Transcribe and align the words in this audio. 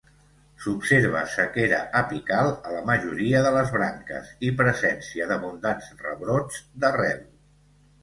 S'observa 0.61 1.19
sequera 1.33 1.81
apical 1.99 2.49
a 2.69 2.73
la 2.77 2.81
majoria 2.89 3.43
de 3.49 3.53
les 3.59 3.71
branques 3.77 4.35
i 4.51 4.53
presència 4.65 5.31
d'abundants 5.35 5.95
rebrots 6.05 6.69
d'arrel. 6.85 7.27